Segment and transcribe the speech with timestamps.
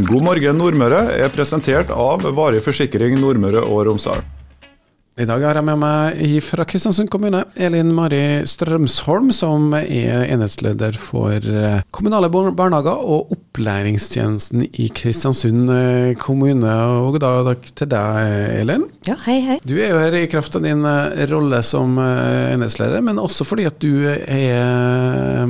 [0.00, 4.22] God morgen Nordmøre er presentert av Varig forsikring Nordmøre og Romsdal.
[5.22, 10.96] I dag har jeg med meg fra Kristiansund kommune Elin Mari Strømsholm, som er enhetsleder
[10.98, 16.72] for eh, kommunale barnehager og opplæringstjenesten i Kristiansund eh, kommune.
[16.98, 18.32] Og god dag til deg,
[18.64, 18.88] Elin.
[19.06, 19.60] Ja, hei, hei.
[19.62, 23.68] Du er jo her i kraft av din eh, rolle som enhetsleder, men også fordi
[23.70, 25.46] at du er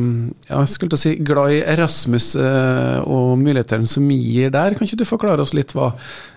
[0.50, 4.76] ja, skulle si, glad i Erasmus og mulighetene som gir der.
[4.76, 5.94] Kan ikke du forklare oss litt hva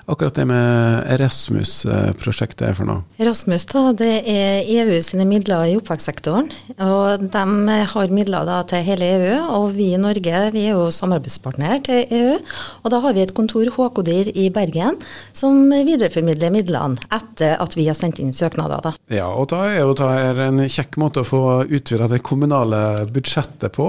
[0.07, 3.03] akkurat det med Erasmus-prosjektet er for noe?
[3.21, 6.49] Erasmus da, det er EU sine midler i oppvekstsektoren.
[6.85, 7.43] og De
[7.93, 9.35] har midler da til hele EU.
[9.57, 12.37] og Vi i Norge vi er jo samarbeidspartner til EU.
[12.83, 14.95] og Da har vi et kontor, HK-DIR, i Bergen,
[15.33, 18.81] som videreformidler midlene etter at vi har sendt inn søknader.
[18.83, 18.93] da.
[19.09, 23.71] Ja, og da er jo det en kjekk måte å få utvida det kommunale budsjettet
[23.73, 23.87] på.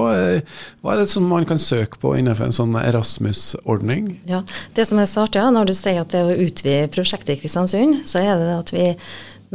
[0.83, 4.21] Hva er det som man kan søke på innenfor en sånn Erasmus-ordning?
[4.27, 4.43] Ja,
[4.75, 8.03] Det som er så artig, når du sier at er å utvide prosjektet i Kristiansund,
[8.07, 8.87] så er det at vi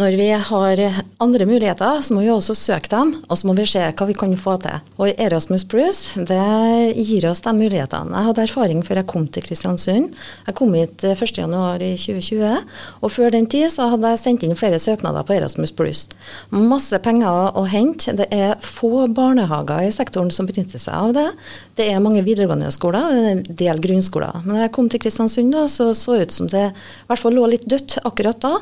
[0.02, 0.80] når vi har
[1.22, 4.16] andre muligheter, så må vi også søke dem, og så må vi se hva vi
[4.18, 4.82] kan få til.
[4.98, 8.16] Og Erasmus Plus det gir oss de mulighetene.
[8.16, 10.16] Jeg hadde erfaring før jeg kom til Kristiansund.
[10.48, 12.72] Jeg kom hit 1.1.2020,
[13.02, 16.08] og før den tid så hadde jeg sendt inn flere søknader på Erasmus Plus.
[16.50, 18.16] Masse penger å hente.
[18.18, 21.28] Det er få barnehager i sektoren som benytter seg av det.
[21.78, 24.42] Det er mange videregående skoler, en del grunnskoler.
[24.42, 27.38] Men når jeg kom til Kristiansund, da, så så ut som det i hvert fall
[27.38, 28.56] lå litt dødt akkurat da.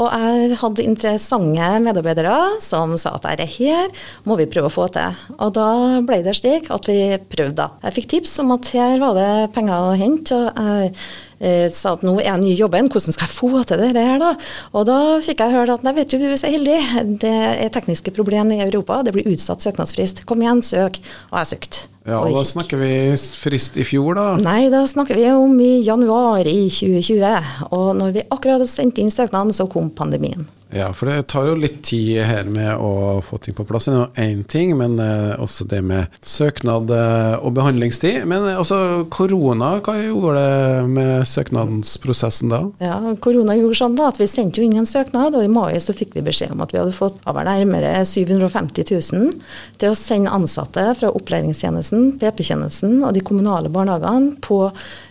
[0.00, 3.90] Og jeg hadde interessante medarbeidere som sa at dette her
[4.24, 5.20] må vi prøve å få til.
[5.36, 5.68] Og da
[6.06, 7.00] ble det slik at vi
[7.32, 7.68] prøvde.
[7.84, 10.40] Jeg fikk tips om at her var det penger å hente.
[10.46, 10.92] og jeg
[11.40, 14.06] eh, sa at nå er jeg ny i jobben, hvordan skal jeg få til det
[14.06, 14.32] her da?
[14.72, 16.78] Og da fikk jeg høre at nei, vet du, vi er så heldig,
[17.24, 17.34] det
[17.66, 20.24] er tekniske problemer i Europa, det blir utsatt søknadsfrist.
[20.28, 21.00] Kom igjen, søk.
[21.32, 21.86] Og jeg søkte.
[22.06, 24.26] Ja, og Da snakker vi frist i fjor, da?
[24.38, 27.72] Nei, da snakker vi om i januar i 2020.
[27.74, 30.46] Og når vi akkurat hadde sendt inn søknaden, så kom pandemien.
[30.74, 33.86] Ja, for det tar jo litt tid her med å få ting på plass.
[33.86, 38.24] Det er én ting, men eh, også det med søknad eh, og behandlingstid.
[38.26, 42.60] Men eh, også korona, hva gjorde det med søknadsprosessen da?
[42.82, 45.78] Ja, Korona gjorde sånn da at vi sendte jo inn en søknad, og i mai
[45.82, 49.32] så fikk vi beskjed om at vi hadde fått over nærmere 750 000
[49.80, 54.62] til å sende ansatte fra opplæringstjenesten, PP-tjenesten og de kommunale barnehagene på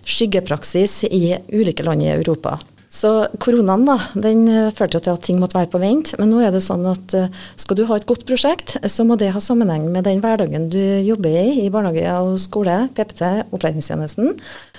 [0.05, 2.59] skyggepraksis i ulike land i Europa.
[2.95, 3.09] Så
[3.43, 6.13] koronaen da, den eh, førte til at ting måtte være på vent.
[6.19, 9.17] Men nå er det sånn at eh, skal du ha et godt prosjekt, så må
[9.19, 14.31] det ha sammenheng med den hverdagen du jobber i i barnehage og skole, PPT, opplæringstjenesten.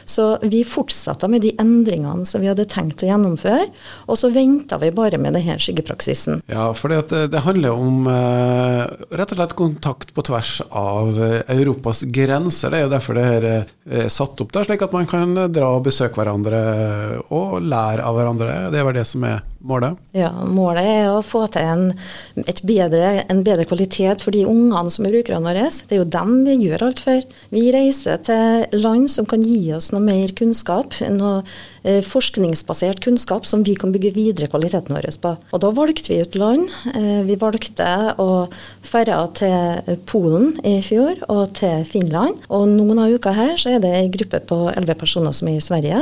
[0.07, 3.67] Så vi fortsatte med de endringene som vi hadde tenkt å gjennomføre,
[4.07, 6.45] og så venta vi bare med denne skyggepraksisen.
[6.47, 8.85] Ja, for det, det handler om eh,
[9.19, 12.71] rett og slett kontakt på tvers av eh, Europas grenser.
[12.71, 15.85] Det er jo derfor det er satt opp der, slik at man kan dra og
[15.87, 16.63] besøke hverandre
[17.35, 18.55] og lære av hverandre.
[18.73, 19.99] Det er det som er målet?
[20.17, 21.87] Ja, målet er å få til en,
[22.67, 25.69] bedre, en bedre kvalitet for de ungene som er brukerne våre.
[25.89, 27.25] Det er jo dem vi gjør alt for.
[27.55, 30.99] Vi reiser til land som kan gi oss noe mer kunnskap.
[31.11, 31.43] noe
[31.87, 35.37] Eh, forskningsbasert kunnskap som vi kan bygge videre kvaliteten vår på.
[35.55, 36.73] Og da valgte vi ut land.
[36.91, 37.87] Eh, vi valgte
[38.19, 38.49] å
[38.83, 42.43] ferde til Polen i fjor og til Finland.
[42.51, 45.61] Og noen av uka her så er det en gruppe på elleve personer som er
[45.61, 46.01] i Sverige.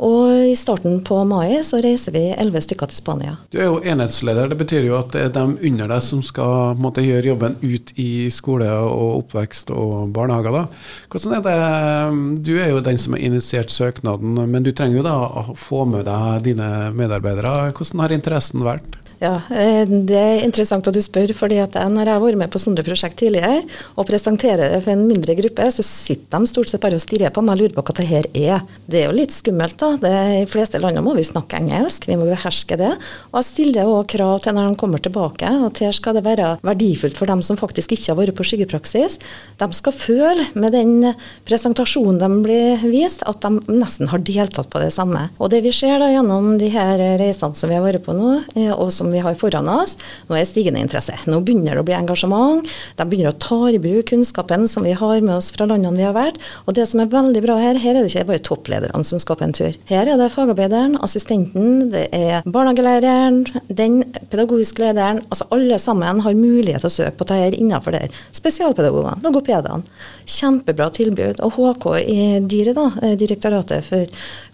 [0.00, 1.35] Og i starten på mai
[1.66, 3.36] så reiser vi elleve stykker til Spania.
[3.52, 4.50] Du er jo enhetsleder.
[4.50, 7.92] Det betyr jo at det er dem under deg som skal måtte, gjøre jobben ut
[8.00, 10.52] i skole og oppvekst og barnehager.
[10.56, 10.64] da.
[11.12, 15.06] Hvordan er det, Du er jo den som har initiert søknaden, men du trenger jo
[15.06, 17.72] da å få med deg dine medarbeidere.
[17.72, 18.98] Hvordan har interessen vært?
[19.18, 21.32] Ja, eh, Det er interessant at du spør.
[21.34, 23.64] fordi at Når jeg har vært med på sånne prosjekt tidligere
[23.96, 27.32] og presenterer det for en mindre gruppe, så sitter de stort sett bare og stirrer
[27.32, 28.60] på meg og lurer på hva det her er.
[28.86, 29.76] Det er jo litt skummelt.
[29.78, 29.96] da.
[29.96, 32.92] Det, I fleste land må vi snakke engelsk, vi må beherske det.
[33.32, 36.58] Og jeg stiller òg krav til når de kommer tilbake, at her skal det være
[36.62, 39.18] verdifullt for dem som faktisk ikke har vært på skyggepraksis.
[39.58, 41.14] De skal føle med den
[41.46, 45.28] presentasjonen de blir vist, at de nesten har deltatt på det samme.
[45.38, 48.42] Og det vi ser da gjennom de her reisene som vi har vært på nå,
[48.54, 49.94] eh, og som som vi har foran oss.
[50.26, 51.14] Nå er det stigende interesse.
[51.30, 52.66] Nå begynner det å bli engasjement.
[52.98, 56.06] De begynner å ta i bruk kunnskapen som vi har med oss fra landene vi
[56.06, 56.40] har vært.
[56.66, 59.38] Og det som er veldig bra her, her er det ikke bare topplederne som skal
[59.38, 59.76] på en tur.
[59.90, 64.00] Her er det fagarbeideren, assistenten, det er barnehagelæreren, den
[64.32, 65.22] pedagogiske lederen.
[65.30, 68.10] Altså alle sammen har mulighet til å søke på dette innenfor det.
[68.36, 69.86] Spesialpedagogene, logopedene.
[70.26, 71.42] Kjempebra tilbud.
[71.46, 74.06] Og HK i DIRE, da, eh, Direktoratet for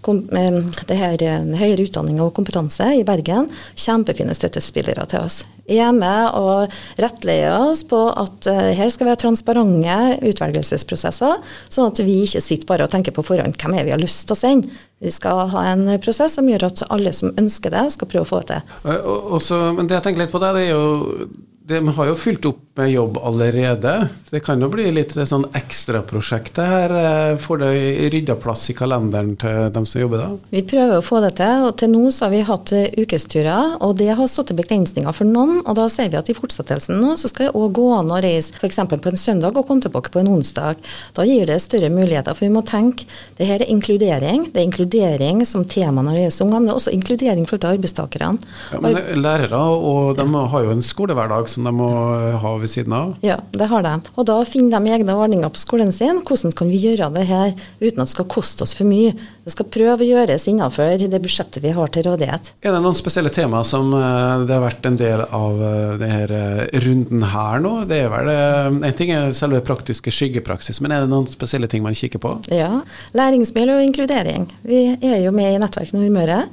[0.02, 5.44] det her, eh, høyere utdanning og kompetanse i Bergen, kjempefine støttespillere til oss.
[5.69, 11.38] Er med og rettleder oss på at uh, her skal vi ha transparente utvelgelsesprosesser,
[11.70, 14.26] sånn at vi ikke sitter bare og tenker på forhånd hvem er vi har lyst
[14.26, 14.69] til å sende.
[14.99, 18.32] Vi skal ha en prosess som gjør at alle som ønsker det, skal prøve å
[18.32, 19.06] få det til.
[19.38, 21.31] Også, men det jeg tenker litt på det, det er jo
[21.62, 24.08] de har jo fylt opp med jobb allerede.
[24.30, 26.92] Det kan jo bli litt det sånn ekstraprosjekt her.
[26.96, 27.72] Eh, får det
[28.14, 30.28] rydda plass i kalenderen til dem som jobber da?
[30.54, 31.66] Vi prøver å få det til.
[31.66, 35.28] og Til nå så har vi hatt eh, ukesturer, og det har satt begrensninger for
[35.28, 35.60] noen.
[35.66, 38.22] og Da ser vi at i fortsettelsen nå så skal det òg gå an å
[38.24, 38.80] reise f.eks.
[38.88, 40.80] på en søndag og komme tilbake på en onsdag.
[41.12, 42.32] Da gir det større muligheter.
[42.32, 43.04] For vi må tenke
[43.36, 44.48] det her er inkludering.
[44.48, 47.69] Det er inkludering som tema når det gjelder unger, men det er også inkludering for
[47.69, 48.40] arbeidstakerne.
[48.72, 51.92] Ja, men Lærere og de har jo en skolehverdag som de må
[52.40, 53.14] ha ved siden av?
[53.25, 53.94] Ja, det har de.
[54.17, 56.23] Og da finner de egne ordninger på skolen sin.
[56.26, 59.14] Hvordan kan vi gjøre det her uten at det skal koste oss for mye?
[59.43, 62.53] Det skal prøve å gjøres innenfor det budsjettet vi har til rådighet.
[62.62, 66.38] Er det noen spesielle tema som eh, det har vært en del av eh, denne
[66.38, 67.73] eh, runden her nå?
[67.91, 71.82] Det er vel En ting er selve praktiske skyggepraksis, men er det noen spesielle ting
[71.85, 72.37] man kikker på?
[72.55, 72.70] Ja.
[73.17, 74.47] Læringsmiljø og inkludering.
[74.67, 76.44] Vi er jo med i Nettverk Nordmøre,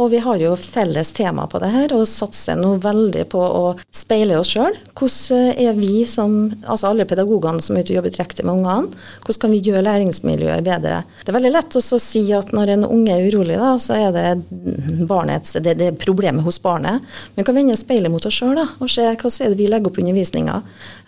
[0.00, 3.64] og vi har jo felles tema på det her, og satser nå veldig på å
[3.94, 4.76] speile oss sjøl.
[4.98, 9.02] Hvordan er vi som, altså alle pedagogene som er ute og jobber direkte med ungene,
[9.24, 11.02] hvordan kan vi gjøre læringsmiljøet bedre?
[11.22, 14.14] Det er veldig lett å si at når en unge er urolig, da, så er
[14.14, 17.04] det barnets, det, det er problemet hos barnet.
[17.34, 19.90] Men vi kan vende speilet mot oss sjøl og se hva er det vi legger
[19.90, 20.58] opp undervisninga.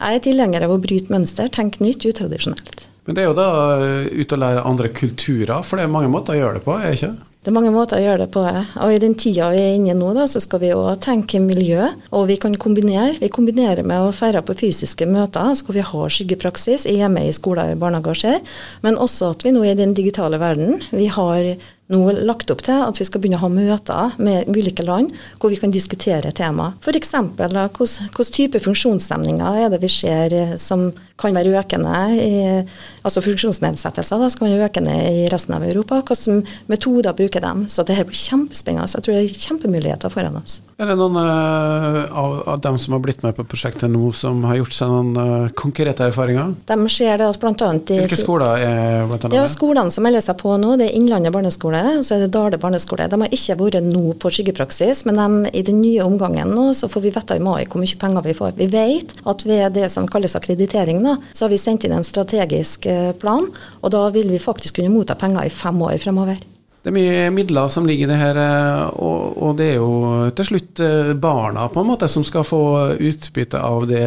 [0.00, 2.87] Jeg er tilhenger av å bryte mønster, tenke nytt, utradisjonelt.
[3.08, 3.50] Men det er jo da
[3.81, 6.76] eh, ut å lære andre kulturer, for det er mange måter å gjøre det på,
[6.76, 7.30] er det ikke?
[7.41, 8.43] Det er mange måter å gjøre det på.
[8.85, 11.87] Og i den tida vi er inne nå, da, så skal vi òg tenke miljø.
[12.13, 13.15] Og vi kan kombinere.
[13.17, 15.55] Vi kombinerer med å feire på fysiske møter.
[15.55, 18.43] Så skal vi ha skyggepraksis hjemme i skoler, og barnehager,
[18.85, 20.83] men også at vi nå er i den digitale verden.
[20.93, 21.55] Vi har
[21.91, 25.11] nå lagt opp til at vi skal begynne å ha møter med ulike land
[25.41, 26.77] hvor vi kan diskutere temaer.
[26.81, 27.15] F.eks.
[27.37, 30.91] hvilken type funksjonshemninger er det vi ser eh, som
[31.21, 32.63] kan være økende, i,
[33.05, 36.01] altså funksjonsnedsettelser da, skal være økende i resten av Europa.
[36.07, 36.41] Hvilke
[36.71, 37.67] metoder bruker de?
[37.69, 38.89] Så det her blir kjempespennende.
[38.89, 40.61] Jeg tror det er kjempemuligheter foran oss.
[40.81, 44.41] Er det noen uh, av, av, dem som har blitt med på prosjektet nå, som
[44.49, 46.55] har gjort seg noen uh, konkrete erfaringer?
[46.71, 49.37] De ser det at annet Hvilke skoler er blant annet?
[49.37, 52.32] Ja, Skolene som melder seg på nå, det er Innlandet barneskole og så er det
[52.35, 53.09] Dale barneskole.
[53.11, 56.91] De har ikke vært nå på skyggepraksis, men de, i den nye omgangen nå så
[56.91, 58.55] får vi vite i mai hvor mye penger vi får.
[58.59, 62.06] Vi vet at ved det som kalles akkreditering, da, så har vi sendt inn en
[62.06, 63.50] strategisk eh, plan,
[63.81, 66.41] og da vil vi faktisk kunne motta penger i fem år fremover.
[66.81, 70.31] Det er mye midler som ligger i det her, eh, og, og, det er jo
[70.32, 72.62] til slutt eh, barna på en måte som skal få
[72.97, 74.06] utbytte av det.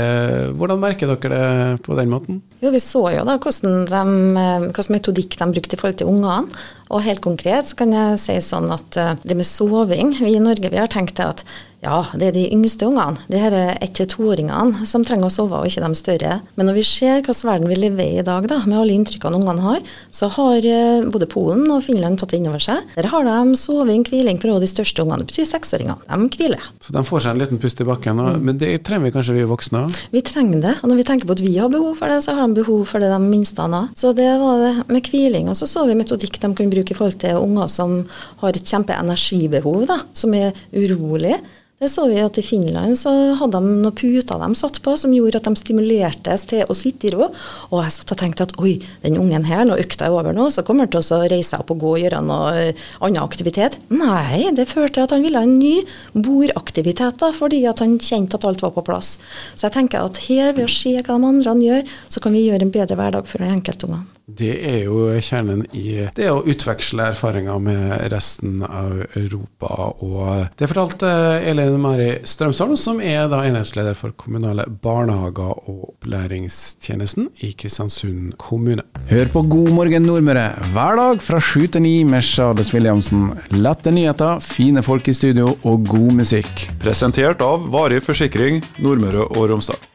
[0.58, 2.42] Hvordan merker dere det på den måten?
[2.64, 6.64] Jo, Vi så jo da hvordan de, hvordan metodikk de brukte i forhold til ungene.
[6.94, 10.70] Og helt konkret så kan jeg si sånn at det med soving Vi i Norge
[10.70, 11.42] vi har tenkt at
[11.84, 13.54] ja, det er de yngste ungene, de her
[13.84, 16.38] ett-til-toåringene, som trenger å sove, og ikke de større.
[16.56, 19.40] Men når vi ser hvilken verden vi lever i i dag, da, med alle inntrykkene
[19.42, 19.82] ungene har,
[20.14, 22.80] så har eh, både Polen og Finland tatt det inn over seg.
[22.96, 25.26] Der har de soving, hviling for de største ungene.
[25.26, 26.00] Det betyr seksåringene.
[26.08, 26.70] De hviler.
[26.84, 28.22] Så de får seg en liten pust i bakken.
[28.24, 28.48] Og, mm.
[28.48, 30.00] Men det trenger vi kanskje vi voksne òg?
[30.14, 30.76] Vi trenger det.
[30.80, 32.86] Og når vi tenker på at vi har behov for det, så har de behov
[32.88, 33.68] for det de minste.
[34.00, 35.52] Så det var det med hviling.
[35.52, 38.00] Og så så vi metodikk de kunne bruke i forhold til unger som
[38.42, 41.38] har et kjempeenergibehov, da, som er urolig.
[41.84, 45.12] Det så vi at I Finland så hadde de noen puter de satt på som
[45.12, 47.28] gjorde at de stimulertes til å sitte i ro.
[47.74, 50.48] Og jeg satt og tenkte at oi, den ungen her, når økta er over nå,
[50.48, 53.82] så kommer han til å reise opp og gå og gjøre noe eh, annen aktivitet.
[53.92, 55.84] Nei, det førte til at han ville ha en ny
[56.16, 59.18] bordaktivitet, da, fordi at han kjente at alt var på plass.
[59.52, 62.48] Så jeg tenker at her, ved å se hva de andre gjør, så kan vi
[62.48, 64.06] gjøre en bedre hverdag for de enkeltungene.
[64.24, 69.90] Det er jo kjernen i det å utveksle erfaringer med resten av Europa.
[70.00, 71.10] Og det fortalte
[71.44, 78.86] Elin Mari Strømsholm, som er da enhetsleder for kommunale barnehager og opplæringstjenesten i Kristiansund kommune.
[79.10, 83.32] Hør på God morgen Nordmøre hver dag fra sju til ni med Charles Williamsen.
[83.56, 86.68] Lette nyheter, fine folk i studio og god musikk.
[86.84, 89.93] Presentert av Varig forsikring Nordmøre og Romsdal.